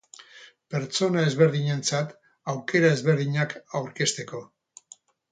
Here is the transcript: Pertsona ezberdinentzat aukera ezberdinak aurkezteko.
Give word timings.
Pertsona 0.75 1.25
ezberdinentzat 1.31 2.15
aukera 2.53 2.91
ezberdinak 2.97 3.53
aurkezteko. 3.81 4.41